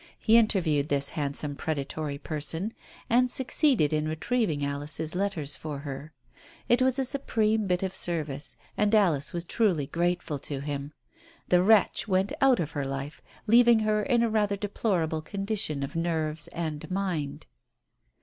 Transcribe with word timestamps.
He 0.17 0.35
interviewed 0.35 0.89
this 0.89 1.09
handsome 1.09 1.55
predatory 1.55 2.17
person, 2.17 2.73
and 3.07 3.29
succeeded 3.29 3.93
in 3.93 4.07
retrieving 4.07 4.65
Alice's 4.65 5.13
letters 5.13 5.55
for 5.55 5.77
her. 5.81 6.11
It 6.67 6.81
was 6.81 6.97
a 6.97 7.05
supreme 7.05 7.67
bit 7.67 7.83
of 7.83 7.95
service, 7.95 8.57
and 8.75 8.95
Alice 8.95 9.31
was 9.31 9.45
truly 9.45 9.85
grateful 9.85 10.39
to 10.39 10.59
him. 10.61 10.91
The 11.49 11.61
wretch 11.61 12.07
went 12.07 12.33
out 12.41 12.59
of 12.59 12.71
her 12.71 12.87
life, 12.87 13.21
leaving 13.45 13.81
her 13.81 14.01
in 14.01 14.23
a 14.23 14.29
rather 14.31 14.55
deplorable 14.55 15.21
condition 15.21 15.83
of 15.83 15.95
nerves 15.95 16.47
and 16.47 16.89
mind. 16.89 17.45